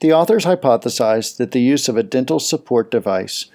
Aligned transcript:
The 0.00 0.12
authors 0.12 0.44
hypothesized 0.44 1.36
that 1.38 1.50
the 1.50 1.60
use 1.60 1.88
of 1.88 1.96
a 1.96 2.04
dental 2.04 2.38
support 2.38 2.90
device, 2.90 3.46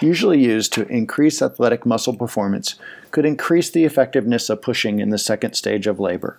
usually 0.00 0.44
used 0.44 0.72
to 0.74 0.86
increase 0.88 1.40
athletic 1.40 1.86
muscle 1.86 2.14
performance, 2.14 2.74
could 3.10 3.24
increase 3.24 3.70
the 3.70 3.84
effectiveness 3.84 4.50
of 4.50 4.60
pushing 4.60 5.00
in 5.00 5.08
the 5.08 5.18
second 5.18 5.54
stage 5.54 5.86
of 5.86 5.98
labor. 5.98 6.38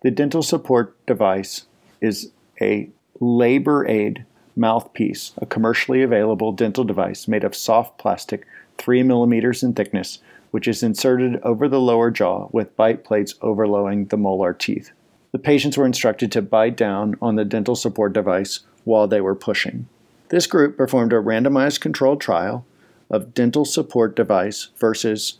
The 0.00 0.10
dental 0.10 0.42
support 0.42 0.94
device 1.06 1.66
is 2.02 2.30
a 2.60 2.90
labor 3.20 3.86
aid 3.86 4.26
mouthpiece, 4.54 5.32
a 5.38 5.46
commercially 5.46 6.02
available 6.02 6.52
dental 6.52 6.84
device 6.84 7.26
made 7.26 7.44
of 7.44 7.56
soft 7.56 7.98
plastic 7.98 8.46
3 8.76 9.02
millimeters 9.02 9.62
in 9.62 9.72
thickness, 9.72 10.18
which 10.50 10.68
is 10.68 10.82
inserted 10.82 11.40
over 11.42 11.68
the 11.68 11.80
lower 11.80 12.10
jaw 12.10 12.48
with 12.52 12.76
bite 12.76 13.04
plates 13.04 13.34
overlaying 13.40 14.06
the 14.06 14.16
molar 14.18 14.52
teeth. 14.52 14.90
The 15.30 15.38
patients 15.38 15.78
were 15.78 15.86
instructed 15.86 16.30
to 16.32 16.42
bite 16.42 16.76
down 16.76 17.14
on 17.22 17.36
the 17.36 17.44
dental 17.46 17.74
support 17.74 18.12
device 18.12 18.60
while 18.84 19.08
they 19.08 19.20
were 19.20 19.34
pushing. 19.34 19.88
This 20.28 20.46
group 20.46 20.76
performed 20.76 21.12
a 21.12 21.16
randomized 21.16 21.80
controlled 21.80 22.20
trial 22.20 22.66
of 23.10 23.34
dental 23.34 23.64
support 23.64 24.16
device 24.16 24.68
versus 24.78 25.38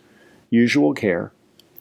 usual 0.50 0.94
care 0.94 1.32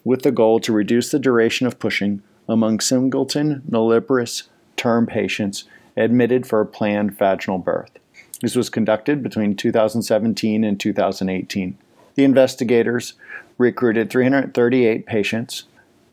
with 0.04 0.22
the 0.22 0.32
goal 0.32 0.58
to 0.60 0.72
reduce 0.72 1.10
the 1.10 1.18
duration 1.18 1.66
of 1.66 1.78
pushing 1.78 2.22
among 2.48 2.80
singleton 2.80 3.62
nulliparous 3.68 4.48
term 4.82 5.06
patients 5.06 5.62
admitted 5.96 6.44
for 6.44 6.60
a 6.60 6.66
planned 6.66 7.16
vaginal 7.16 7.58
birth. 7.58 7.92
This 8.40 8.56
was 8.56 8.68
conducted 8.68 9.22
between 9.22 9.54
2017 9.54 10.64
and 10.64 10.80
2018. 10.80 11.78
The 12.16 12.24
investigators 12.24 13.12
recruited 13.58 14.10
338 14.10 15.06
patients, 15.06 15.64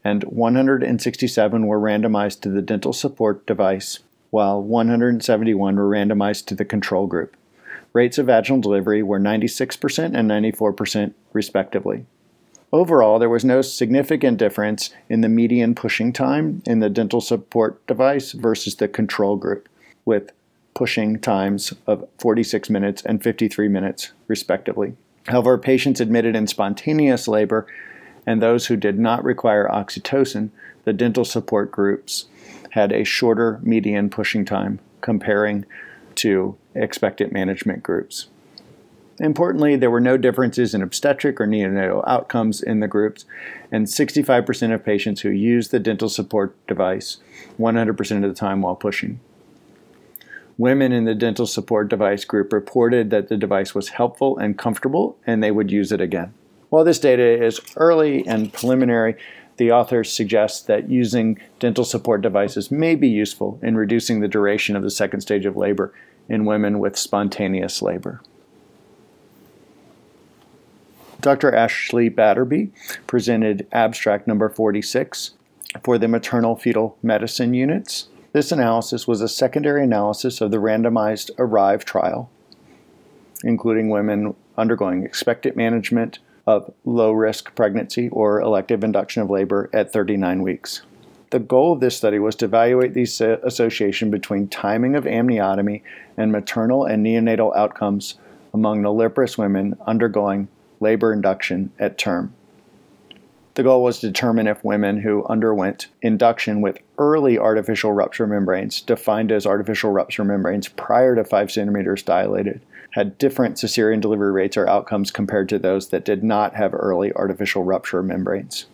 and 0.04 0.24
167 0.26 1.66
were 1.66 1.80
randomized 1.80 2.42
to 2.42 2.50
the 2.50 2.62
dental 2.62 2.94
support 2.94 3.48
device, 3.48 4.00
while 4.30 4.62
171 4.62 5.76
were 5.76 5.90
randomized 5.90 6.46
to 6.46 6.54
the 6.54 6.64
control 6.64 7.08
group. 7.08 7.36
Rates 7.92 8.20
of 8.20 8.28
vaginal 8.28 8.62
delivery 8.62 9.02
were 9.02 9.20
96% 9.20 10.16
and 10.16 10.30
94%, 10.30 11.14
respectively. 11.34 12.06
Overall, 12.72 13.18
there 13.18 13.30
was 13.30 13.44
no 13.44 13.62
significant 13.62 14.38
difference 14.38 14.92
in 15.10 15.22
the 15.22 15.30
median 15.30 15.74
pushing 15.74 16.14
time 16.14 16.62
in 16.66 16.80
the 16.80 16.90
dental 16.90 17.20
support 17.20 17.86
device 17.88 18.34
versus 18.34 18.76
the 18.76 18.88
control 18.88 19.38
group, 19.38 19.68
with 20.06 20.32
pushing 20.76 21.20
times 21.20 21.74
of 21.88 22.08
46 22.20 22.70
minutes 22.70 23.02
and 23.04 23.24
53 23.24 23.68
minutes, 23.68 24.12
respectively. 24.28 24.94
However, 25.28 25.58
patients 25.58 26.00
admitted 26.00 26.36
in 26.36 26.46
spontaneous 26.46 27.28
labor 27.28 27.66
and 28.26 28.42
those 28.42 28.68
who 28.68 28.76
did 28.76 29.00
not 29.00 29.24
require 29.24 29.68
oxytocin, 29.68 30.52
the 30.86 30.94
dental 30.94 31.26
support 31.26 31.72
groups 31.72 32.26
had 32.72 32.92
a 32.92 33.04
shorter 33.04 33.60
median 33.64 34.10
pushing 34.10 34.46
time 34.46 34.80
comparing 35.02 35.66
to 36.16 36.56
expectant 36.76 37.34
management 37.34 37.82
groups. 37.82 38.28
Importantly, 39.20 39.76
there 39.76 39.92
were 39.92 40.00
no 40.00 40.16
differences 40.16 40.74
in 40.74 40.82
obstetric 40.82 41.42
or 41.42 41.48
neonatal 41.48 42.04
outcomes 42.08 42.62
in 42.62 42.80
the 42.80 42.88
groups, 42.88 43.26
and 43.72 43.86
65% 43.86 44.74
of 44.74 44.86
patients 44.86 45.22
who 45.22 45.30
used 45.30 45.72
the 45.72 45.80
dental 45.80 46.08
support 46.08 46.56
device 46.68 47.18
100% 47.60 48.24
of 48.24 48.30
the 48.30 48.34
time 48.34 48.62
while 48.62 48.76
pushing. 48.76 49.20
Women 50.58 50.92
in 50.92 51.06
the 51.06 51.16
dental 51.16 51.46
support 51.46 51.90
device 51.90 52.26
group 52.26 52.54
reported 52.54 53.10
that 53.10 53.30
the 53.30 53.38
device 53.38 53.76
was 53.76 53.90
helpful 53.90 54.38
and 54.38 54.58
comfortable, 54.58 55.18
and 55.26 55.44
they 55.44 55.52
would 55.52 55.72
use 55.72 55.92
it 55.92 56.02
again. 56.02 56.34
While 56.70 56.84
this 56.84 57.00
data 57.00 57.44
is 57.44 57.60
early 57.76 58.26
and 58.28 58.54
preliminary, 58.54 59.16
the 59.58 59.72
authors 59.72 60.12
suggest 60.12 60.68
that 60.68 60.90
using 60.90 61.40
dental 61.60 61.84
support 61.84 62.22
devices 62.22 62.72
may 62.72 62.96
be 62.96 63.10
useful 63.10 63.60
in 63.62 63.76
reducing 63.76 64.20
the 64.20 64.28
duration 64.28 64.76
of 64.78 64.84
the 64.84 64.92
second 64.92 65.22
stage 65.22 65.46
of 65.46 65.58
labor 65.58 65.94
in 66.30 66.46
women 66.46 66.80
with 66.80 66.98
spontaneous 66.98 67.82
labor. 67.82 68.22
Dr. 71.22 71.54
Ashley 71.54 72.10
Battarbee 72.10 72.70
presented 73.06 73.68
abstract 73.74 74.26
number 74.26 74.48
46 74.48 75.32
for 75.84 75.98
the 75.98 76.08
maternal 76.08 76.56
fetal 76.56 76.98
medicine 77.04 77.54
units. 77.54 78.08
This 78.32 78.54
analysis 78.54 79.06
was 79.06 79.20
a 79.20 79.28
secondary 79.28 79.84
analysis 79.84 80.40
of 80.40 80.52
the 80.52 80.58
randomized 80.58 81.32
ARRIVE 81.38 81.84
trial, 81.84 82.30
including 83.44 83.90
women 83.90 84.34
undergoing 84.58 85.04
expectant 85.04 85.58
management 85.58 86.20
of 86.48 86.74
low 86.86 87.12
risk 87.12 87.54
pregnancy 87.54 88.08
or 88.10 88.40
elective 88.40 88.84
induction 88.84 89.22
of 89.22 89.30
labor 89.30 89.70
at 89.74 89.92
39 89.92 90.42
weeks. 90.42 90.84
The 91.32 91.40
goal 91.40 91.74
of 91.74 91.80
this 91.82 91.98
study 91.98 92.18
was 92.18 92.36
to 92.38 92.46
evaluate 92.46 92.94
the 92.94 93.04
association 93.44 94.10
between 94.10 94.48
timing 94.48 94.96
of 94.96 95.04
amniotomy 95.04 95.82
and 96.16 96.32
maternal 96.32 96.86
and 96.86 97.06
neonatal 97.06 97.56
outcomes 97.56 98.16
among 98.54 98.82
nulliparous 98.82 99.38
women 99.38 99.78
undergoing 99.86 100.48
labor 100.80 101.14
induction 101.14 101.72
at 101.80 101.98
term. 101.98 102.34
The 103.56 103.64
goal 103.64 103.84
was 103.84 104.00
to 104.00 104.08
determine 104.08 104.48
if 104.48 104.64
women 104.64 105.02
who 105.02 105.26
underwent 105.26 105.88
induction 106.02 106.62
with 106.62 106.78
early 106.98 107.38
artificial 107.38 107.92
rupture 107.92 108.26
membranes, 108.26 108.80
defined 108.80 109.32
as 109.32 109.46
artificial 109.46 109.92
rupture 109.92 110.24
membranes 110.24 110.70
prior 110.70 111.16
to 111.16 111.26
5 111.26 111.52
centimeters 111.52 112.04
dilated, 112.04 112.62
had 112.92 113.18
different 113.18 113.58
cesarean 113.58 114.00
delivery 114.00 114.32
rates 114.32 114.56
or 114.56 114.68
outcomes 114.68 115.12
compared 115.12 115.50
to 115.50 115.60
those 115.60 115.90
that 115.90 116.06
did 116.06 116.24
not 116.24 116.56
have 116.56 116.74
early 116.74 117.12
artificial 117.14 117.64
rupture 117.64 118.02
membranes. 118.02 118.66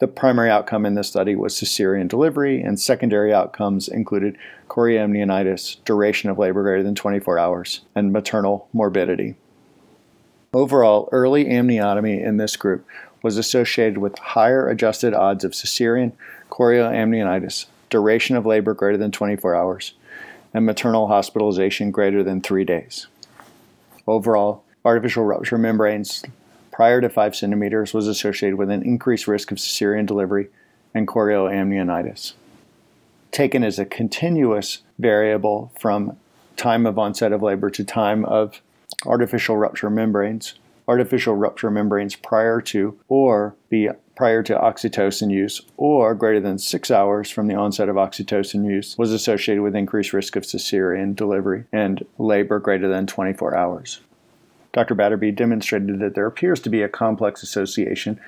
The 0.00 0.08
primary 0.08 0.50
outcome 0.50 0.86
in 0.86 0.94
this 0.94 1.08
study 1.08 1.34
was 1.34 1.54
cesarean 1.54 2.08
delivery, 2.08 2.60
and 2.60 2.80
secondary 2.80 3.32
outcomes 3.32 3.88
included 3.88 4.36
chorioamnionitis, 4.68 5.76
duration 5.84 6.30
of 6.30 6.38
labor 6.38 6.62
greater 6.62 6.82
than 6.82 6.94
24 6.94 7.38
hours, 7.38 7.80
and 7.94 8.12
maternal 8.12 8.68
morbidity. 8.72 9.36
Overall, 10.52 11.08
early 11.12 11.44
amniotomy 11.44 12.24
in 12.24 12.36
this 12.36 12.56
group 12.56 12.84
was 13.22 13.36
associated 13.36 13.98
with 13.98 14.18
higher 14.18 14.68
adjusted 14.68 15.14
odds 15.14 15.44
of 15.44 15.52
cesarean, 15.52 16.12
chorioamnionitis, 16.50 17.66
duration 17.88 18.34
of 18.34 18.46
labor 18.46 18.74
greater 18.74 18.98
than 18.98 19.12
24 19.12 19.54
hours, 19.54 19.94
and 20.52 20.66
maternal 20.66 21.06
hospitalization 21.06 21.92
greater 21.92 22.24
than 22.24 22.40
three 22.40 22.64
days. 22.64 23.06
Overall, 24.08 24.64
artificial 24.84 25.24
rupture 25.24 25.58
membranes 25.58 26.24
prior 26.72 27.00
to 27.00 27.08
5 27.08 27.36
centimeters 27.36 27.94
was 27.94 28.08
associated 28.08 28.56
with 28.56 28.70
an 28.70 28.82
increased 28.82 29.28
risk 29.28 29.52
of 29.52 29.58
cesarean 29.58 30.06
delivery 30.06 30.48
and 30.92 31.06
chorioamnionitis. 31.06 32.32
Taken 33.30 33.62
as 33.62 33.78
a 33.78 33.84
continuous 33.84 34.78
variable 34.98 35.70
from 35.78 36.16
time 36.56 36.86
of 36.86 36.98
onset 36.98 37.30
of 37.30 37.40
labor 37.40 37.70
to 37.70 37.84
time 37.84 38.24
of 38.24 38.60
artificial 39.06 39.56
rupture 39.56 39.90
membranes, 39.90 40.54
artificial 40.88 41.34
rupture 41.34 41.70
membranes 41.70 42.16
prior 42.16 42.60
to 42.60 42.98
or 43.08 43.54
be 43.68 43.88
prior 44.16 44.42
to 44.42 44.54
oxytocin 44.54 45.30
use 45.30 45.62
or 45.78 46.14
greater 46.14 46.40
than 46.40 46.58
six 46.58 46.90
hours 46.90 47.30
from 47.30 47.46
the 47.46 47.54
onset 47.54 47.88
of 47.88 47.96
oxytocin 47.96 48.66
use 48.66 48.98
was 48.98 49.12
associated 49.12 49.62
with 49.62 49.74
increased 49.74 50.12
risk 50.12 50.36
of 50.36 50.42
cesarean 50.42 51.14
delivery 51.16 51.64
and 51.72 52.04
labor 52.18 52.58
greater 52.58 52.86
than 52.86 53.06
24 53.06 53.56
hours. 53.56 54.00
Dr. 54.72 54.94
Battarbee 54.94 55.34
demonstrated 55.34 56.00
that 56.00 56.14
there 56.14 56.26
appears 56.26 56.60
to 56.60 56.68
be 56.68 56.82
a 56.82 56.88
complex 56.88 57.42
association 57.42 58.20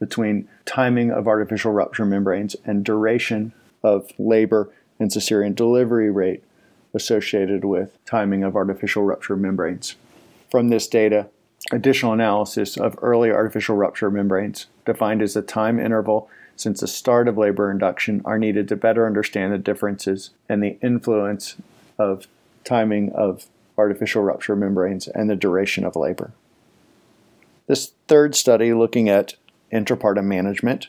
between 0.00 0.48
timing 0.64 1.10
of 1.10 1.28
artificial 1.28 1.72
rupture 1.72 2.04
membranes 2.04 2.56
and 2.64 2.84
duration 2.84 3.52
of 3.82 4.10
labor 4.18 4.68
and 4.98 5.10
cesarean 5.10 5.54
delivery 5.54 6.10
rate 6.10 6.42
associated 6.92 7.64
with 7.64 7.96
timing 8.04 8.42
of 8.42 8.56
artificial 8.56 9.04
rupture 9.04 9.36
membranes. 9.36 9.94
From 10.50 10.68
this 10.68 10.86
data, 10.86 11.28
additional 11.72 12.12
analysis 12.12 12.76
of 12.76 12.98
early 13.02 13.30
artificial 13.30 13.76
rupture 13.76 14.10
membranes, 14.10 14.66
defined 14.84 15.22
as 15.22 15.34
the 15.34 15.42
time 15.42 15.78
interval 15.78 16.28
since 16.54 16.80
the 16.80 16.86
start 16.86 17.28
of 17.28 17.36
labor 17.36 17.70
induction, 17.70 18.22
are 18.24 18.38
needed 18.38 18.68
to 18.68 18.76
better 18.76 19.06
understand 19.06 19.52
the 19.52 19.58
differences 19.58 20.30
and 20.48 20.62
the 20.62 20.78
influence 20.82 21.56
of 21.98 22.26
timing 22.64 23.12
of 23.12 23.46
artificial 23.76 24.22
rupture 24.22 24.56
membranes 24.56 25.08
and 25.08 25.28
the 25.28 25.36
duration 25.36 25.84
of 25.84 25.96
labor. 25.96 26.32
This 27.66 27.92
third 28.08 28.34
study, 28.34 28.72
looking 28.72 29.08
at 29.08 29.34
intrapartum 29.72 30.24
management, 30.24 30.88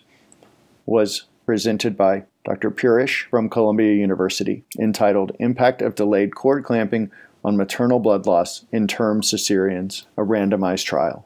was 0.86 1.26
presented 1.46 1.98
by 1.98 2.24
Dr. 2.46 2.72
Purisch 2.72 3.28
from 3.30 3.50
Columbia 3.50 3.94
University, 3.94 4.64
entitled 4.80 5.36
Impact 5.40 5.82
of 5.82 5.96
Delayed 5.96 6.36
Cord 6.36 6.64
Clamping 6.64 7.12
on 7.48 7.56
Maternal 7.56 8.00
Blood 8.00 8.26
Loss 8.26 8.66
in 8.74 8.88
Term 8.88 9.22
Cesareans, 9.22 10.04
a 10.18 10.22
randomized 10.22 10.84
trial. 10.84 11.26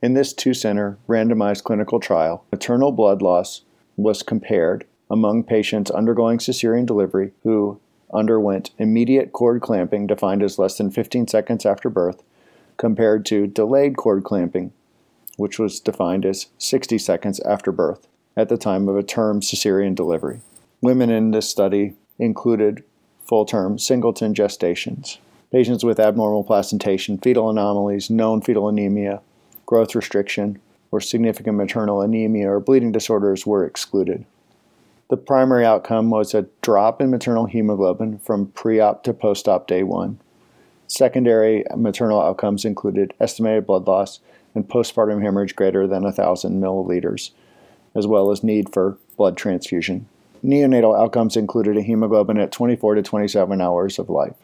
In 0.00 0.14
this 0.14 0.32
two 0.32 0.54
center 0.54 0.98
randomized 1.08 1.64
clinical 1.64 1.98
trial, 1.98 2.44
maternal 2.52 2.92
blood 2.92 3.20
loss 3.20 3.62
was 3.96 4.22
compared 4.22 4.86
among 5.10 5.42
patients 5.42 5.90
undergoing 5.90 6.38
cesarean 6.38 6.86
delivery 6.86 7.32
who 7.42 7.80
underwent 8.14 8.70
immediate 8.78 9.32
cord 9.32 9.60
clamping, 9.60 10.06
defined 10.06 10.44
as 10.44 10.60
less 10.60 10.78
than 10.78 10.92
15 10.92 11.26
seconds 11.26 11.66
after 11.66 11.90
birth, 11.90 12.22
compared 12.76 13.26
to 13.26 13.48
delayed 13.48 13.96
cord 13.96 14.22
clamping, 14.22 14.72
which 15.36 15.58
was 15.58 15.80
defined 15.80 16.24
as 16.24 16.46
60 16.58 16.98
seconds 16.98 17.40
after 17.40 17.72
birth 17.72 18.06
at 18.36 18.48
the 18.48 18.56
time 18.56 18.88
of 18.88 18.96
a 18.96 19.02
term 19.02 19.40
cesarean 19.40 19.96
delivery. 19.96 20.40
Women 20.80 21.10
in 21.10 21.32
this 21.32 21.50
study 21.50 21.94
included 22.16 22.84
full 23.30 23.44
term 23.44 23.78
singleton 23.78 24.34
gestations, 24.34 25.18
patients 25.52 25.84
with 25.84 26.00
abnormal 26.00 26.42
placentation, 26.42 27.16
fetal 27.16 27.48
anomalies, 27.48 28.10
known 28.10 28.40
fetal 28.40 28.68
anemia, 28.68 29.22
growth 29.66 29.94
restriction, 29.94 30.60
or 30.90 31.00
significant 31.00 31.56
maternal 31.56 32.02
anemia 32.02 32.50
or 32.50 32.58
bleeding 32.58 32.90
disorders 32.90 33.46
were 33.46 33.64
excluded. 33.64 34.24
The 35.10 35.16
primary 35.16 35.64
outcome 35.64 36.10
was 36.10 36.34
a 36.34 36.48
drop 36.60 37.00
in 37.00 37.12
maternal 37.12 37.46
hemoglobin 37.46 38.18
from 38.18 38.48
pre 38.48 38.80
op 38.80 39.04
to 39.04 39.14
post 39.14 39.46
op 39.46 39.68
day 39.68 39.84
one. 39.84 40.18
Secondary 40.88 41.64
maternal 41.76 42.20
outcomes 42.20 42.64
included 42.64 43.14
estimated 43.20 43.64
blood 43.64 43.86
loss 43.86 44.18
and 44.56 44.68
postpartum 44.68 45.22
hemorrhage 45.22 45.54
greater 45.54 45.86
than 45.86 46.02
1,000 46.02 46.60
milliliters, 46.60 47.30
as 47.94 48.08
well 48.08 48.32
as 48.32 48.42
need 48.42 48.72
for 48.72 48.98
blood 49.16 49.36
transfusion. 49.36 50.08
Neonatal 50.44 50.98
outcomes 50.98 51.36
included 51.36 51.76
a 51.76 51.82
hemoglobin 51.82 52.38
at 52.38 52.52
24 52.52 52.94
to 52.96 53.02
27 53.02 53.60
hours 53.60 53.98
of 53.98 54.08
life. 54.08 54.36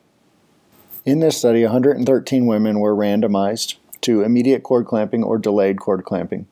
In 1.04 1.20
this 1.20 1.38
study, 1.38 1.62
113 1.62 2.46
women 2.46 2.80
were 2.80 2.94
randomized 2.94 3.76
to 4.02 4.22
immediate 4.22 4.62
cord 4.62 4.86
clamping 4.86 5.22
or 5.22 5.38
delayed 5.38 5.80
cord 5.80 6.04
clamping. 6.04 6.46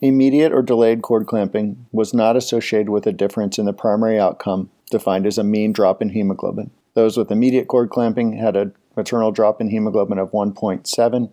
Immediate 0.00 0.52
or 0.52 0.62
delayed 0.62 1.02
cord 1.02 1.26
clamping 1.26 1.86
was 1.92 2.14
not 2.14 2.36
associated 2.36 2.88
with 2.88 3.06
a 3.06 3.12
difference 3.12 3.58
in 3.58 3.66
the 3.66 3.72
primary 3.72 4.18
outcome, 4.18 4.70
defined 4.90 5.26
as 5.26 5.36
a 5.36 5.44
mean 5.44 5.72
drop 5.72 6.00
in 6.00 6.10
hemoglobin. 6.10 6.70
Those 6.94 7.16
with 7.16 7.30
immediate 7.30 7.68
cord 7.68 7.90
clamping 7.90 8.32
had 8.32 8.56
a 8.56 8.72
maternal 8.96 9.30
drop 9.30 9.60
in 9.60 9.68
hemoglobin 9.68 10.18
of 10.18 10.32
1.7 10.32 11.30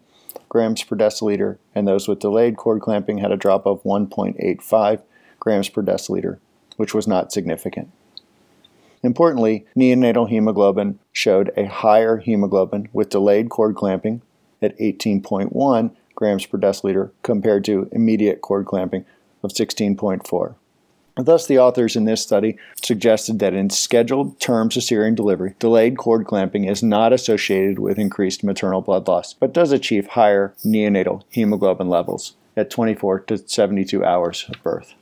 grams 0.49 0.83
per 0.83 0.95
deciliter, 0.95 1.57
and 1.73 1.87
those 1.87 2.07
with 2.07 2.19
delayed 2.19 2.57
cord 2.57 2.81
clamping 2.81 3.17
had 3.17 3.31
a 3.31 3.37
drop 3.37 3.65
of 3.65 3.81
1.85 3.83 5.01
grams 5.39 5.69
per 5.69 5.81
deciliter, 5.81 6.39
which 6.77 6.93
was 6.93 7.07
not 7.07 7.31
significant. 7.31 7.91
Importantly, 9.03 9.65
neonatal 9.75 10.29
hemoglobin 10.29 10.99
showed 11.11 11.51
a 11.55 11.65
higher 11.65 12.17
hemoglobin 12.17 12.89
with 12.93 13.09
delayed 13.09 13.49
cord 13.49 13.75
clamping 13.75 14.21
at 14.61 14.77
18.1 14.79 15.91
grams 16.15 16.45
per 16.45 16.57
deciliter 16.57 17.11
compared 17.21 17.63
to 17.65 17.89
immediate 17.91 18.41
cord 18.41 18.65
clamping 18.65 19.05
of 19.43 19.51
16.4. 19.51 20.55
Thus, 21.19 21.47
the 21.47 21.57
authors 21.57 21.95
in 21.95 22.05
this 22.05 22.21
study 22.21 22.57
suggested 22.83 23.39
that 23.39 23.53
in 23.53 23.69
scheduled 23.69 24.39
term 24.39 24.69
cesarean 24.69 25.15
delivery, 25.15 25.55
delayed 25.57 25.97
cord 25.97 26.25
clamping 26.27 26.65
is 26.65 26.83
not 26.83 27.11
associated 27.11 27.79
with 27.79 27.97
increased 27.97 28.43
maternal 28.43 28.81
blood 28.81 29.07
loss, 29.07 29.33
but 29.33 29.53
does 29.53 29.71
achieve 29.71 30.07
higher 30.07 30.53
neonatal 30.63 31.23
hemoglobin 31.29 31.89
levels 31.89 32.35
at 32.55 32.69
24 32.69 33.21
to 33.21 33.37
72 33.37 34.03
hours 34.03 34.45
of 34.49 34.61
birth. 34.61 34.93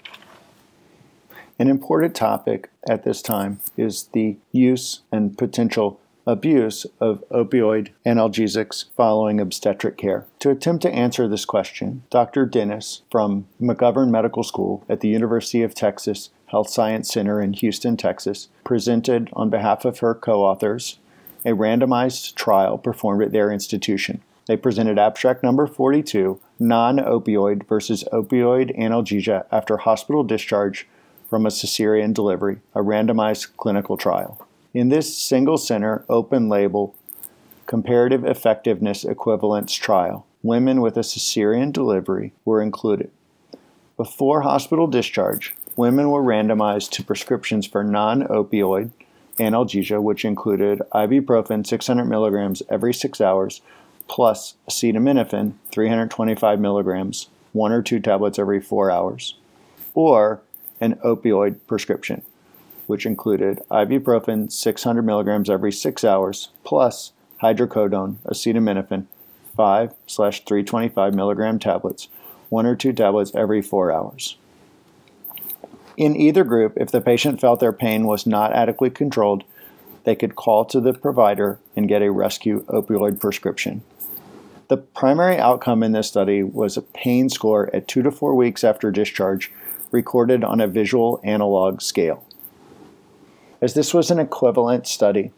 An 1.58 1.70
important 1.70 2.14
topic 2.14 2.70
at 2.90 3.06
this 3.06 3.22
time 3.22 3.60
is 3.78 4.10
the 4.12 4.36
use 4.52 5.04
and 5.10 5.38
potential 5.38 6.02
abuse 6.28 6.86
of 7.00 7.24
opioid 7.30 7.92
analgesics 8.06 8.86
following 8.98 9.40
obstetric 9.40 9.96
care. 9.96 10.26
To 10.40 10.50
attempt 10.50 10.82
to 10.82 10.92
answer 10.92 11.30
this 11.30 11.46
question, 11.46 12.04
Dr. 12.10 12.46
Dennis 12.46 13.04
from 13.10 13.48
McGovern 13.62 14.10
Medical 14.10 14.44
School 14.44 14.84
at 14.90 15.00
the 15.00 15.08
University 15.08 15.62
of 15.62 15.74
Texas 15.74 16.30
Health 16.48 16.70
Science 16.70 17.10
Center 17.14 17.42
in 17.42 17.54
Houston, 17.54 17.96
Texas, 17.96 18.50
presented 18.66 19.30
on 19.32 19.50
behalf 19.50 19.86
of 19.86 20.00
her 20.00 20.14
co 20.14 20.44
authors 20.44 21.00
a 21.46 21.52
randomized 21.52 22.36
trial 22.36 22.78
performed 22.78 23.24
at 23.24 23.32
their 23.32 23.50
institution. 23.50 24.22
They 24.48 24.58
presented 24.58 25.00
abstract 25.00 25.42
number 25.42 25.68
42 25.68 26.40
non 26.60 26.98
opioid 26.98 27.66
versus 27.68 28.04
opioid 28.12 28.78
analgesia 28.78 29.46
after 29.52 29.78
hospital 29.78 30.24
discharge 30.24 30.88
from 31.30 31.46
a 31.46 31.50
cesarean 31.50 32.14
delivery, 32.14 32.60
a 32.74 32.80
randomized 32.80 33.56
clinical 33.58 33.98
trial. 33.98 34.48
In 34.74 34.90
this 34.90 35.18
single 35.18 35.58
center, 35.58 36.04
open 36.10 36.50
label, 36.50 36.96
comparative 37.66 38.26
effectiveness 38.26 39.04
equivalence 39.04 39.74
trial, 39.74 40.26
women 40.44 40.82
with 40.82 40.98
a 40.98 41.02
cesarean 41.02 41.72
delivery 41.72 42.34
were 42.44 42.62
included. 42.62 43.12
Before 43.98 44.42
hospital 44.42 44.88
discharge, 44.88 45.56
women 45.76 46.10
were 46.10 46.22
randomized 46.22 46.92
to 46.92 47.04
prescriptions 47.04 47.66
for 47.66 47.84
non 47.84 48.24
opioid 48.24 48.92
analgesia, 49.38 50.02
which 50.02 50.26
included 50.26 50.82
ibuprofen 50.94 51.66
600 51.66 52.06
milligrams 52.06 52.62
every 52.70 52.94
six 52.94 53.20
hours, 53.20 53.62
plus 54.08 54.56
acetaminophen 54.70 55.54
325 55.72 56.60
milligrams, 56.60 57.30
one 57.54 57.72
or 57.72 57.82
two 57.82 58.00
tablets 58.00 58.40
every 58.40 58.62
four 58.62 58.92
hours, 58.92 59.36
or 59.94 60.42
an 60.80 60.96
opioid 60.96 61.60
prescription 61.68 62.22
which 62.88 63.06
included 63.06 63.62
ibuprofen 63.72 64.52
600 64.52 65.02
milligrams 65.02 65.50
every 65.50 65.72
six 65.72 66.04
hours, 66.04 66.50
plus 66.64 67.14
hydrocodone, 67.42 68.16
acetaminophen, 68.26 69.06
5 69.56 69.94
slash 70.08 70.44
325 70.46 71.14
milligram 71.14 71.60
tablets, 71.60 72.08
one 72.50 72.66
or 72.66 72.76
two 72.76 72.94
tablets 72.94 73.34
every 73.34 73.62
four 73.62 73.92
hours. 73.92 74.38
In 75.98 76.16
either 76.16 76.44
group, 76.44 76.74
if 76.76 76.92
the 76.92 77.02
patient 77.02 77.40
felt 77.40 77.60
their 77.60 77.72
pain 77.72 78.06
was 78.06 78.26
not 78.26 78.52
adequately 78.52 78.90
controlled, 78.90 79.44
they 80.04 80.16
could 80.16 80.36
call 80.36 80.66
to 80.66 80.82
the 80.82 80.94
provider 80.94 81.58
and 81.76 81.88
get 81.88 82.02
a 82.02 82.12
rescue 82.12 82.64
opioid 82.66 83.20
prescription. 83.20 83.82
The 84.68 84.78
primary 84.78 85.38
outcome 85.38 85.84
in 85.84 85.94
this 85.94 86.08
study 86.08 86.44
was 86.44 86.76
a 86.76 86.82
pain 86.82 87.30
score 87.30 87.74
at 87.74 87.88
two 87.88 88.02
to 88.02 88.12
four 88.12 88.36
weeks 88.36 88.64
after 88.64 88.92
discharge, 88.92 89.52
recorded 89.96 90.44
on 90.44 90.60
a 90.60 90.68
visual 90.68 91.22
analog 91.24 91.82
scale. 91.82 92.26
As 93.62 93.74
this 93.74 93.94
was 93.94 94.12
an 94.12 94.20
equivalent 94.20 94.86
study, 94.86 95.32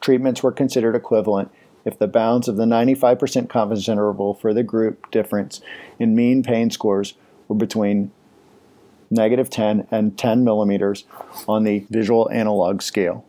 treatments 0.00 0.42
were 0.42 0.52
considered 0.52 0.94
equivalent 0.94 1.50
if 1.84 1.98
the 1.98 2.06
bounds 2.06 2.46
of 2.46 2.56
the 2.56 2.64
95% 2.64 3.48
confidence 3.48 3.88
interval 3.88 4.34
for 4.34 4.54
the 4.54 4.62
group 4.62 5.10
difference 5.10 5.60
in 5.98 6.14
mean 6.14 6.44
pain 6.44 6.70
scores 6.70 7.14
were 7.48 7.56
between 7.56 8.12
negative 9.10 9.50
10 9.50 9.88
and 9.90 10.16
10 10.16 10.44
millimeters 10.44 11.04
on 11.48 11.64
the 11.64 11.84
visual 11.90 12.30
analog 12.30 12.82
scale. 12.82 13.24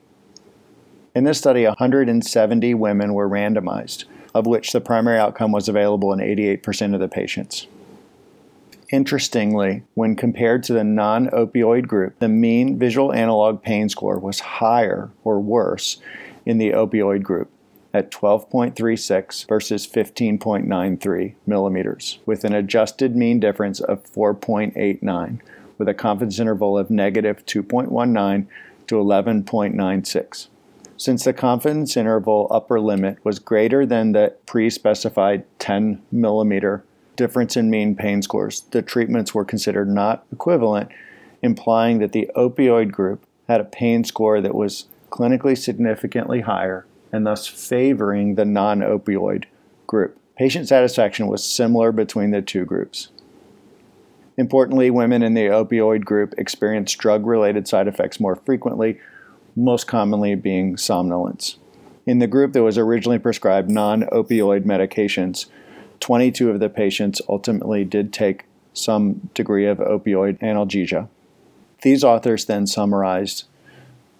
In 1.15 1.23
this 1.23 1.39
study, 1.39 1.65
170 1.65 2.75
women 2.75 3.15
were 3.15 3.27
randomized, 3.27 4.05
of 4.35 4.45
which 4.45 4.71
the 4.71 4.81
primary 4.81 5.17
outcome 5.17 5.51
was 5.51 5.67
available 5.67 6.13
in 6.13 6.19
88% 6.19 6.93
of 6.93 6.99
the 6.99 7.07
patients. 7.07 7.65
Interestingly, 8.89 9.83
when 9.95 10.15
compared 10.15 10.63
to 10.63 10.73
the 10.73 10.83
non 10.83 11.27
opioid 11.27 11.87
group, 11.87 12.17
the 12.19 12.29
mean 12.29 12.79
visual 12.79 13.13
analog 13.13 13.61
pain 13.61 13.89
score 13.89 14.17
was 14.17 14.39
higher 14.39 15.11
or 15.23 15.39
worse 15.39 15.97
in 16.45 16.57
the 16.57 16.71
opioid 16.71 17.21
group 17.21 17.49
at 17.93 18.11
12.36 18.11 19.47
versus 19.47 19.87
15.93 19.87 21.33
millimeters, 21.45 22.19
with 22.25 22.45
an 22.45 22.53
adjusted 22.53 23.15
mean 23.15 23.39
difference 23.39 23.81
of 23.81 24.03
4.89, 24.13 25.39
with 25.77 25.89
a 25.89 25.93
confidence 25.93 26.39
interval 26.39 26.77
of 26.77 26.89
negative 26.89 27.45
2.19 27.45 28.47
to 28.87 28.95
11.96. 28.95 30.47
Since 30.95 31.25
the 31.25 31.33
confidence 31.33 31.97
interval 31.97 32.47
upper 32.49 32.79
limit 32.79 33.23
was 33.23 33.39
greater 33.39 33.85
than 33.85 34.13
the 34.13 34.33
pre 34.45 34.69
specified 34.69 35.43
10 35.59 36.01
millimeter 36.11 36.83
difference 37.17 37.57
in 37.57 37.69
mean 37.69 37.95
pain 37.95 38.21
scores, 38.21 38.61
the 38.71 38.81
treatments 38.81 39.33
were 39.33 39.43
considered 39.43 39.89
not 39.89 40.25
equivalent, 40.31 40.89
implying 41.41 41.99
that 41.99 42.13
the 42.13 42.29
opioid 42.35 42.91
group 42.91 43.25
had 43.49 43.59
a 43.59 43.65
pain 43.65 44.03
score 44.03 44.39
that 44.39 44.55
was 44.55 44.85
clinically 45.09 45.57
significantly 45.57 46.41
higher 46.41 46.85
and 47.11 47.25
thus 47.25 47.47
favoring 47.47 48.35
the 48.35 48.45
non 48.45 48.79
opioid 48.79 49.45
group. 49.85 50.17
Patient 50.37 50.67
satisfaction 50.67 51.27
was 51.27 51.43
similar 51.43 51.91
between 51.91 52.31
the 52.31 52.41
two 52.41 52.65
groups. 52.65 53.09
Importantly, 54.37 54.91
women 54.91 55.23
in 55.23 55.33
the 55.33 55.47
opioid 55.47 56.05
group 56.05 56.35
experienced 56.37 56.97
drug 56.99 57.25
related 57.25 57.67
side 57.67 57.87
effects 57.87 58.19
more 58.19 58.35
frequently, 58.35 58.99
most 59.55 59.87
commonly 59.87 60.35
being 60.35 60.77
somnolence. 60.77 61.57
In 62.05 62.19
the 62.19 62.27
group 62.27 62.53
that 62.53 62.63
was 62.63 62.77
originally 62.77 63.17
prescribed 63.17 63.69
non 63.69 64.03
opioid 64.03 64.63
medications, 64.63 65.47
22 65.99 66.49
of 66.49 66.59
the 66.59 66.69
patients 66.69 67.21
ultimately 67.27 67.83
did 67.83 68.13
take 68.13 68.45
some 68.73 69.29
degree 69.33 69.65
of 69.65 69.79
opioid 69.79 70.39
analgesia. 70.39 71.07
These 71.81 72.03
authors 72.03 72.45
then 72.45 72.67
summarized 72.67 73.45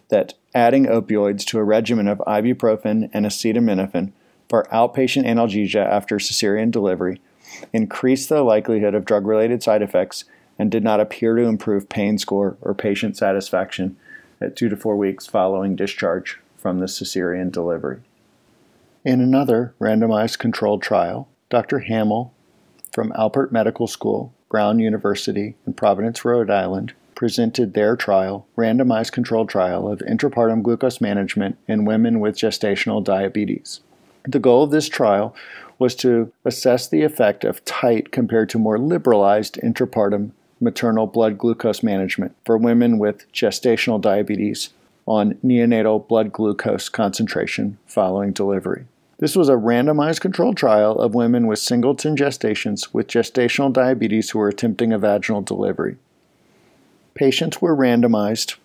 that 0.10 0.34
adding 0.56 0.86
opioids 0.86 1.44
to 1.46 1.60
a 1.60 1.64
regimen 1.64 2.08
of 2.08 2.20
ibuprofen 2.20 3.10
and 3.14 3.26
acetaminophen 3.26 4.12
for 4.50 4.68
outpatient 4.72 5.26
analgesia 5.26 5.86
after 5.86 6.18
cesarean 6.18 6.72
delivery 6.72 7.20
increased 7.74 8.30
the 8.30 8.42
likelihood 8.42 8.96
of 8.96 9.06
drug 9.06 9.26
related 9.26 9.62
side 9.62 9.82
effects 9.82 10.24
and 10.60 10.72
did 10.72 10.84
not 10.84 11.00
appear 11.00 11.36
to 11.36 11.44
improve 11.44 11.90
pain 11.90 12.18
score 12.18 12.58
or 12.62 12.74
patient 12.74 13.16
satisfaction 13.18 13.98
at 14.42 14.56
two 14.56 14.70
to 14.70 14.78
four 14.78 14.96
weeks 14.96 15.28
following 15.28 15.76
discharge 15.76 16.40
from 16.56 16.80
the 16.80 16.86
cesarean 16.86 17.52
delivery. 17.52 18.00
In 19.04 19.22
another 19.22 19.74
randomized 19.80 20.40
controlled 20.40 20.82
trial, 20.82 21.28
Dr. 21.50 21.80
Hamel 21.80 22.34
from 22.92 23.14
Alpert 23.14 23.54
Medical 23.54 23.88
School, 23.88 24.34
Brown 24.50 24.80
University 24.80 25.56
in 25.66 25.74
Providence, 25.74 26.26
Rhode 26.26 26.50
Island, 26.50 26.94
presented 27.16 27.74
their 27.74 27.96
trial, 27.96 28.46
randomized 28.58 29.14
controlled 29.14 29.48
trial 29.48 29.92
of 29.92 30.00
intrapartum 30.00 30.62
glucose 30.62 31.00
management 31.00 31.58
in 31.68 31.86
women 31.86 32.20
with 32.20 32.36
gestational 32.36 33.04
diabetes. 33.04 33.80
The 34.28 34.40
goal 34.40 34.64
of 34.64 34.72
this 34.72 34.90
trial 34.90 35.34
was 35.80 35.96
to 35.96 36.34
assess 36.44 36.88
the 36.88 37.04
effect 37.04 37.46
of 37.46 37.64
tight 37.64 38.12
compared 38.12 38.50
to 38.50 38.60
more 38.60 38.78
liberalized 38.78 39.56
intrapartum 39.64 40.32
maternal 40.60 41.08
blood 41.08 41.38
glucose 41.38 41.82
management 41.82 42.36
for 42.46 42.58
women 42.58 43.00
with 43.00 43.32
gestational 43.32 44.02
diabetes 44.02 44.70
on 45.06 45.36
neonatal 45.36 46.06
blood 46.08 46.34
glucose 46.34 46.90
concentration 46.90 47.78
following 47.86 48.34
delivery. 48.34 48.86
This 49.20 49.36
was 49.36 49.50
a 49.50 49.54
randomized 49.54 50.22
controlled 50.22 50.58
trial 50.58 51.00
of 51.00 51.16
women 51.16 51.48
with 51.48 51.58
singleton 51.58 52.16
gestations 52.16 52.94
with 52.94 53.08
gestational 53.08 53.74
diabetes 53.74 54.30
who 54.30 54.38
were 54.38 54.48
attempting 54.48 54.94
a 54.94 55.00
vaginal 55.00 55.42
delivery. 55.42 55.98
Patients 57.16 57.60
were 57.60 57.76
randomized, 57.76 58.58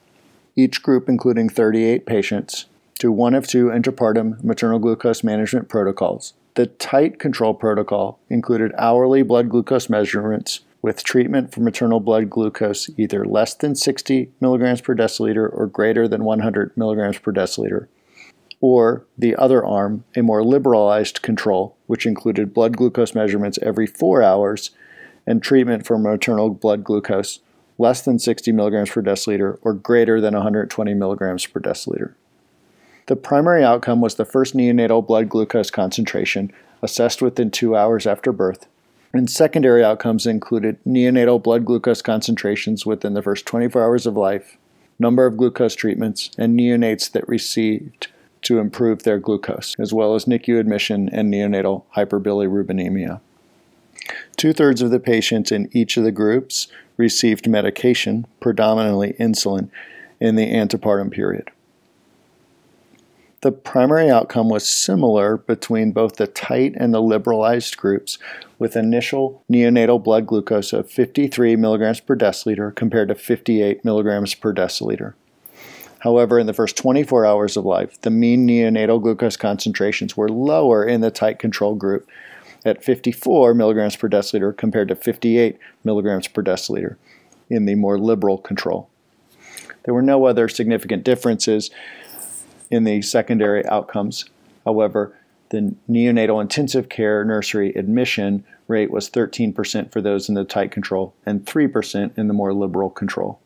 each 0.54 0.82
group 0.82 1.08
including 1.08 1.48
38 1.48 2.04
patients, 2.04 2.66
to 2.98 3.10
one 3.10 3.34
of 3.34 3.46
two 3.46 3.68
intrapartum 3.68 4.44
maternal 4.44 4.78
glucose 4.78 5.24
management 5.24 5.70
protocols. 5.70 6.34
The 6.54 6.66
tight 6.66 7.18
control 7.18 7.54
protocol 7.54 8.18
included 8.28 8.72
hourly 8.76 9.22
blood 9.22 9.48
glucose 9.48 9.88
measurements 9.88 10.60
with 10.82 11.02
treatment 11.02 11.50
for 11.54 11.60
maternal 11.60 11.98
blood 11.98 12.28
glucose 12.28 12.90
either 12.98 13.24
less 13.24 13.54
than 13.54 13.74
60 13.74 14.30
milligrams 14.38 14.82
per 14.82 14.94
deciliter 14.94 15.50
or 15.50 15.66
greater 15.66 16.06
than 16.06 16.24
100 16.24 16.76
milligrams 16.76 17.16
per 17.16 17.32
deciliter. 17.32 17.86
Or 18.62 19.04
the 19.18 19.36
other 19.36 19.62
arm, 19.62 20.04
a 20.16 20.22
more 20.22 20.42
liberalized 20.42 21.20
control, 21.20 21.76
which 21.88 22.06
included 22.06 22.54
blood 22.54 22.76
glucose 22.76 23.14
measurements 23.14 23.58
every 23.60 23.86
four 23.86 24.22
hours 24.22 24.70
and 25.26 25.42
treatment 25.42 25.84
for 25.84 25.98
maternal 25.98 26.48
blood 26.48 26.84
glucose 26.84 27.40
less 27.76 28.02
than 28.02 28.18
60 28.18 28.52
milligrams 28.52 28.90
per 28.90 29.02
deciliter 29.02 29.58
or 29.62 29.74
greater 29.74 30.20
than 30.20 30.34
120 30.34 30.94
milligrams 30.94 31.44
per 31.44 31.60
deciliter. 31.60 32.14
The 33.06 33.16
primary 33.16 33.64
outcome 33.64 34.00
was 34.00 34.14
the 34.14 34.24
first 34.24 34.54
neonatal 34.54 35.06
blood 35.06 35.28
glucose 35.28 35.70
concentration 35.70 36.52
assessed 36.82 37.20
within 37.20 37.50
two 37.50 37.76
hours 37.76 38.06
after 38.06 38.30
birth, 38.32 38.66
and 39.12 39.28
secondary 39.28 39.84
outcomes 39.84 40.26
included 40.26 40.78
neonatal 40.84 41.42
blood 41.42 41.64
glucose 41.64 42.00
concentrations 42.00 42.86
within 42.86 43.14
the 43.14 43.22
first 43.22 43.44
24 43.44 43.82
hours 43.82 44.06
of 44.06 44.16
life, 44.16 44.56
number 45.00 45.26
of 45.26 45.36
glucose 45.36 45.74
treatments, 45.74 46.30
and 46.38 46.58
neonates 46.58 47.10
that 47.10 47.28
received 47.28 48.06
to 48.42 48.58
improve 48.58 49.02
their 49.02 49.18
glucose, 49.18 49.74
as 49.78 49.92
well 49.92 50.14
as 50.14 50.24
NICU 50.24 50.58
admission 50.58 51.08
and 51.08 51.32
neonatal 51.32 51.84
hyperbilirubinemia. 51.96 53.20
Two 54.36 54.52
thirds 54.52 54.82
of 54.82 54.90
the 54.90 55.00
patients 55.00 55.52
in 55.52 55.68
each 55.72 55.96
of 55.96 56.04
the 56.04 56.12
groups 56.12 56.68
received 56.96 57.48
medication, 57.48 58.26
predominantly 58.40 59.14
insulin, 59.14 59.70
in 60.20 60.36
the 60.36 60.52
antepartum 60.52 61.10
period. 61.10 61.50
The 63.42 63.50
primary 63.50 64.08
outcome 64.08 64.48
was 64.48 64.68
similar 64.68 65.36
between 65.36 65.90
both 65.90 66.14
the 66.14 66.28
tight 66.28 66.74
and 66.76 66.94
the 66.94 67.02
liberalized 67.02 67.76
groups, 67.76 68.18
with 68.56 68.76
initial 68.76 69.42
neonatal 69.50 70.02
blood 70.02 70.28
glucose 70.28 70.72
of 70.72 70.88
53 70.88 71.56
milligrams 71.56 71.98
per 71.98 72.16
deciliter 72.16 72.72
compared 72.72 73.08
to 73.08 73.16
58 73.16 73.84
milligrams 73.84 74.36
per 74.36 74.54
deciliter. 74.54 75.14
However, 76.02 76.40
in 76.40 76.48
the 76.48 76.52
first 76.52 76.76
24 76.76 77.24
hours 77.24 77.56
of 77.56 77.64
life, 77.64 78.00
the 78.00 78.10
mean 78.10 78.44
neonatal 78.44 79.00
glucose 79.00 79.36
concentrations 79.36 80.16
were 80.16 80.28
lower 80.28 80.84
in 80.84 81.00
the 81.00 81.12
tight 81.12 81.38
control 81.38 81.76
group 81.76 82.08
at 82.64 82.82
54 82.82 83.54
milligrams 83.54 83.94
per 83.94 84.08
deciliter 84.08 84.56
compared 84.56 84.88
to 84.88 84.96
58 84.96 85.60
milligrams 85.84 86.26
per 86.26 86.42
deciliter 86.42 86.96
in 87.48 87.66
the 87.66 87.76
more 87.76 88.00
liberal 88.00 88.36
control. 88.36 88.88
There 89.84 89.94
were 89.94 90.02
no 90.02 90.26
other 90.26 90.48
significant 90.48 91.04
differences 91.04 91.70
in 92.68 92.82
the 92.82 93.00
secondary 93.02 93.64
outcomes. 93.66 94.24
However, 94.64 95.16
the 95.50 95.76
neonatal 95.88 96.42
intensive 96.42 96.88
care 96.88 97.24
nursery 97.24 97.72
admission 97.74 98.44
rate 98.66 98.90
was 98.90 99.08
13% 99.08 99.92
for 99.92 100.00
those 100.00 100.28
in 100.28 100.34
the 100.34 100.44
tight 100.44 100.72
control 100.72 101.14
and 101.24 101.44
3% 101.44 102.18
in 102.18 102.26
the 102.26 102.34
more 102.34 102.52
liberal 102.52 102.90
control. 102.90 103.38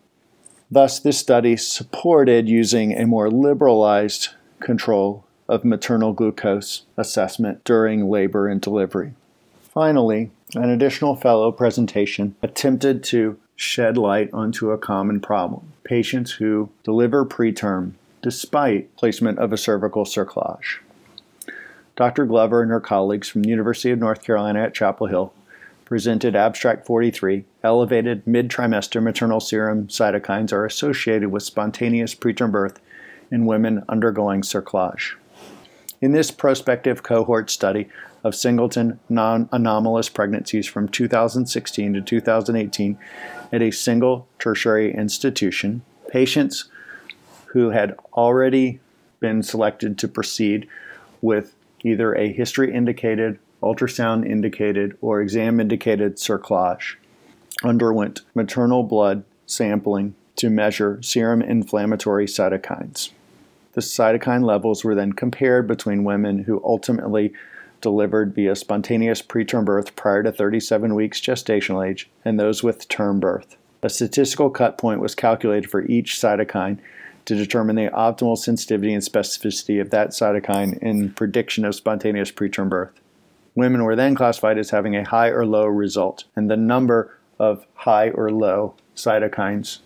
Thus, 0.71 0.99
this 0.99 1.19
study 1.19 1.57
supported 1.57 2.49
using 2.49 2.93
a 2.93 3.07
more 3.07 3.31
liberalized 3.31 4.31
control 4.61 5.25
of 5.49 5.65
maternal 5.65 6.13
glucose 6.13 6.83
assessment 6.97 7.63
during 7.65 8.11
labor 8.11 8.49
and 8.49 8.61
delivery. 8.61 9.13
Finally, 9.63 10.31
an 10.55 10.71
additional 10.71 11.15
fellow 11.15 11.53
presentation 11.53 12.35
attempted 12.43 13.05
to 13.05 13.39
shed 13.55 13.97
light 13.97 14.29
onto 14.33 14.71
a 14.71 14.79
common 14.79 15.21
problem 15.21 15.73
patients 15.85 16.33
who 16.33 16.69
deliver 16.83 17.25
preterm 17.25 17.93
despite 18.23 18.95
placement 18.97 19.39
of 19.39 19.53
a 19.53 19.57
cervical 19.57 20.05
cerclage. 20.05 20.79
Dr. 21.95 22.27
Glover 22.27 22.61
and 22.61 22.73
her 22.73 22.81
colleagues 22.81 23.29
from 23.29 23.43
the 23.43 23.49
University 23.49 23.91
of 23.91 24.01
North 24.01 24.25
Carolina 24.25 24.65
at 24.65 24.75
Chapel 24.75 25.07
Hill 25.07 25.33
presented 25.87 26.37
abstract 26.37 26.85
43 26.85 27.45
elevated 27.63 28.27
mid 28.27 28.51
trimester 28.51 29.03
maternal 29.03 29.41
serum 29.41 29.87
cytokines 29.87 30.53
are 30.53 30.67
associated 30.67 31.31
with 31.31 31.43
spontaneous 31.43 32.15
preterm 32.15 32.53
birth 32.53 32.81
in 33.31 33.47
women 33.47 33.83
undergoing 33.89 34.43
cerclage. 34.43 35.15
In 36.03 36.13
this 36.13 36.31
prospective 36.31 37.03
cohort 37.03 37.49
study 37.49 37.89
of 38.23 38.35
singleton 38.35 38.99
non 39.09 39.49
anomalous 39.53 40.09
pregnancies 40.09 40.67
from 40.67 40.89
2016 40.89 41.95
to 41.95 42.01
2018 42.03 42.99
at 43.53 43.63
a 43.63 43.71
single 43.71 44.27
tertiary 44.39 44.93
institution, 44.93 45.83
patients 46.11 46.69
who 47.47 47.71
had 47.71 47.97
already 48.13 48.81
been 49.21 49.43
selected 49.43 49.97
to 49.99 50.09
proceed 50.09 50.69
with 51.23 51.55
either 51.85 52.15
a 52.15 52.33
history 52.33 52.75
indicated, 52.75 53.39
ultrasound 53.75 54.29
indicated, 54.29 54.97
or 55.01 55.21
exam 55.21 55.61
indicated 55.61 56.17
cerclage 56.17 56.97
underwent 57.65 58.21
maternal 58.35 58.83
blood 58.83 59.25
sampling 59.47 60.15
to 60.37 60.51
measure 60.51 61.01
serum 61.03 61.41
inflammatory 61.41 62.27
cytokines. 62.27 63.11
The 63.73 63.81
cytokine 63.81 64.45
levels 64.45 64.85
were 64.85 64.95
then 64.95 65.13
compared 65.13 65.67
between 65.67 66.05
women 66.05 66.45
who 66.45 66.63
ultimately 66.65 67.33
delivered 67.81 68.35
via 68.35 68.57
spontaneous 68.57 69.23
preterm 69.23 69.65
birth 69.65 69.97
prior 69.97 70.23
to 70.23 70.33
37 70.33 70.95
weeks 70.95 71.21
gestational 71.21 71.87
age 71.87 72.09
and 72.25 72.39
those 72.39 72.63
with 72.63 72.89
term 72.89 73.21
birth. 73.21 73.57
A 73.83 73.91
statistical 73.91 74.51
cut 74.51 74.79
point 74.79 75.01
was 75.01 75.15
calculated 75.15 75.71
for 75.71 75.85
each 75.87 76.15
cytokine 76.15 76.79
to 77.27 77.35
determine 77.35 77.77
the 77.77 77.91
optimal 77.91 78.39
sensitivity 78.39 78.95
and 78.95 79.03
specificity 79.03 79.81
of 79.81 79.91
that 79.91 80.11
cytokine 80.11 80.79
in 80.79 81.13
prediction 81.13 81.65
of 81.65 81.75
spontaneous 81.75 82.33
preterm 82.33 82.69
birth. 82.69 82.93
Women 83.57 83.85
were 83.85 83.97
then 83.97 84.15
classified 84.15 84.59
as 84.59 84.71
having 84.71 84.95
a 84.95 85.09
high 85.09 85.29
or 85.29 85.47
low 85.47 85.65
result, 85.65 86.25
and 86.37 86.51
the 86.51 86.59
number 86.59 87.19
of 87.39 87.67
high 87.75 88.11
or 88.11 88.31
low 88.31 88.75
cytokines 88.95 89.79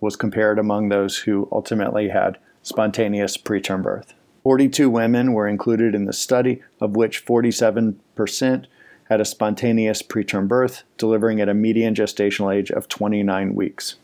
was 0.00 0.16
compared 0.16 0.58
among 0.58 0.88
those 0.88 1.18
who 1.18 1.48
ultimately 1.52 2.08
had 2.08 2.38
spontaneous 2.62 3.36
preterm 3.36 3.82
birth. 3.84 4.14
42 4.42 4.90
women 4.90 5.32
were 5.32 5.46
included 5.46 5.94
in 5.94 6.06
the 6.06 6.12
study, 6.12 6.60
of 6.80 6.96
which 6.96 7.24
47% 7.24 8.66
had 9.08 9.20
a 9.20 9.24
spontaneous 9.24 10.02
preterm 10.02 10.48
birth, 10.48 10.82
delivering 10.98 11.40
at 11.40 11.48
a 11.48 11.54
median 11.54 11.94
gestational 11.94 12.54
age 12.54 12.70
of 12.72 12.88
29 12.88 13.54
weeks. 13.54 13.94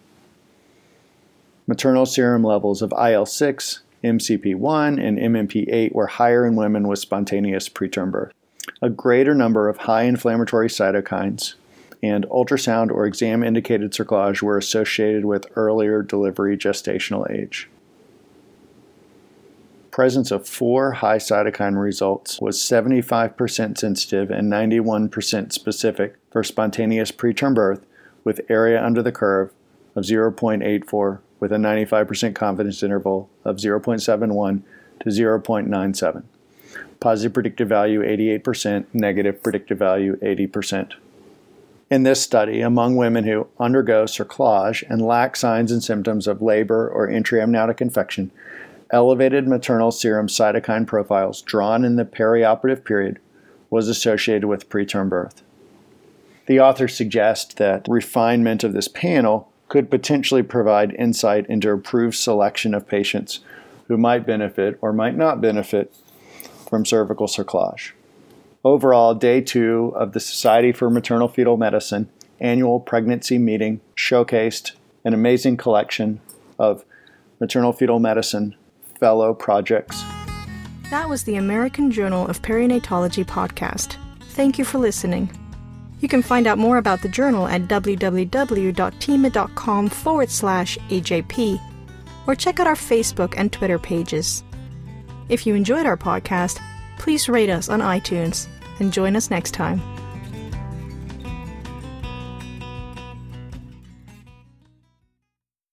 Maternal 1.66 2.06
serum 2.06 2.44
levels 2.44 2.80
of 2.80 2.92
IL 2.92 3.26
6, 3.26 3.82
MCP1, 4.04 5.04
and 5.04 5.18
MMP8 5.18 5.92
were 5.92 6.06
higher 6.06 6.46
in 6.46 6.54
women 6.54 6.86
with 6.86 7.00
spontaneous 7.00 7.68
preterm 7.68 8.12
birth. 8.12 8.32
A 8.82 8.88
greater 8.88 9.34
number 9.34 9.68
of 9.68 9.76
high 9.76 10.04
inflammatory 10.04 10.68
cytokines 10.68 11.54
and 12.02 12.24
ultrasound 12.28 12.90
or 12.90 13.04
exam 13.04 13.44
indicated 13.44 13.92
cerclage 13.92 14.40
were 14.40 14.56
associated 14.56 15.26
with 15.26 15.46
earlier 15.54 16.02
delivery 16.02 16.56
gestational 16.56 17.30
age. 17.30 17.68
Presence 19.90 20.30
of 20.30 20.48
four 20.48 20.92
high 20.92 21.18
cytokine 21.18 21.78
results 21.78 22.40
was 22.40 22.58
75% 22.58 23.76
sensitive 23.76 24.30
and 24.30 24.50
91% 24.50 25.52
specific 25.52 26.16
for 26.30 26.42
spontaneous 26.42 27.12
preterm 27.12 27.54
birth 27.54 27.84
with 28.24 28.40
area 28.48 28.82
under 28.82 29.02
the 29.02 29.12
curve 29.12 29.52
of 29.94 30.04
0.84 30.04 31.18
with 31.38 31.52
a 31.52 31.56
95% 31.56 32.34
confidence 32.34 32.82
interval 32.82 33.28
of 33.44 33.56
0.71 33.56 34.62
to 35.00 35.08
0.97. 35.10 36.22
Positive 37.00 37.32
predictive 37.32 37.68
value 37.68 38.02
88%, 38.02 38.86
negative 38.92 39.42
predictive 39.42 39.78
value 39.78 40.16
80% 40.16 40.92
in 41.90 42.04
this 42.04 42.22
study 42.22 42.60
among 42.60 42.96
women 42.96 43.24
who 43.24 43.48
undergo 43.58 44.04
cerclage 44.04 44.84
and 44.88 45.02
lack 45.02 45.34
signs 45.34 45.72
and 45.72 45.82
symptoms 45.82 46.28
of 46.28 46.40
labor 46.40 46.88
or 46.88 47.08
intraamniotic 47.08 47.80
infection, 47.80 48.30
elevated 48.92 49.48
maternal 49.48 49.90
serum 49.90 50.28
cytokine 50.28 50.86
profiles 50.86 51.42
drawn 51.42 51.84
in 51.84 51.96
the 51.96 52.04
perioperative 52.04 52.84
period 52.84 53.18
was 53.70 53.88
associated 53.88 54.46
with 54.46 54.68
preterm 54.68 55.08
birth. 55.08 55.42
The 56.46 56.60
authors 56.60 56.96
suggest 56.96 57.56
that 57.58 57.86
refinement 57.88 58.64
of 58.64 58.72
this 58.72 58.88
panel 58.88 59.50
could 59.68 59.90
potentially 59.90 60.42
provide 60.42 60.94
insight 60.94 61.46
into 61.46 61.70
improved 61.70 62.16
selection 62.16 62.74
of 62.74 62.88
patients 62.88 63.40
who 63.86 63.96
might 63.96 64.26
benefit 64.26 64.78
or 64.80 64.92
might 64.92 65.16
not 65.16 65.40
benefit 65.40 65.92
from 66.70 66.86
cervical 66.86 67.26
cerclage. 67.26 67.90
Overall, 68.64 69.14
day 69.14 69.40
two 69.40 69.92
of 69.96 70.12
the 70.12 70.20
Society 70.20 70.72
for 70.72 70.88
Maternal 70.88 71.28
Fetal 71.28 71.56
Medicine 71.56 72.08
annual 72.40 72.80
pregnancy 72.80 73.38
meeting 73.38 73.80
showcased 73.96 74.72
an 75.04 75.14
amazing 75.14 75.56
collection 75.56 76.20
of 76.58 76.84
maternal 77.38 77.72
fetal 77.72 77.98
medicine 77.98 78.54
fellow 78.98 79.34
projects. 79.34 80.02
That 80.90 81.08
was 81.08 81.24
the 81.24 81.36
American 81.36 81.90
Journal 81.90 82.26
of 82.26 82.42
Perinatology 82.42 83.24
podcast. 83.24 83.96
Thank 84.30 84.58
you 84.58 84.64
for 84.64 84.78
listening. 84.78 85.30
You 86.00 86.08
can 86.08 86.22
find 86.22 86.46
out 86.46 86.58
more 86.58 86.78
about 86.78 87.02
the 87.02 87.08
journal 87.08 87.46
at 87.46 87.62
www.thieme.com 87.62 89.88
forward 89.88 90.30
slash 90.30 90.78
AJP 90.88 91.60
or 92.26 92.34
check 92.34 92.60
out 92.60 92.66
our 92.66 92.74
Facebook 92.74 93.34
and 93.36 93.52
Twitter 93.52 93.78
pages. 93.78 94.42
If 95.30 95.46
you 95.46 95.54
enjoyed 95.54 95.86
our 95.86 95.96
podcast, 95.96 96.60
please 96.98 97.28
rate 97.28 97.50
us 97.50 97.68
on 97.68 97.80
iTunes 97.80 98.48
and 98.80 98.92
join 98.92 99.14
us 99.14 99.30
next 99.30 99.52
time. 99.52 99.80